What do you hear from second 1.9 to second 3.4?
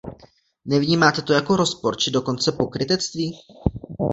či dokonce pokrytectví?